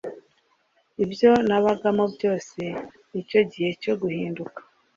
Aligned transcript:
ibyo 1.03 1.31
nabagamo 1.47 2.03
byose 2.15 2.61
nicyo 3.11 3.39
gihe 3.51 3.69
cyo 3.81 3.93
guhinduka 4.01 4.59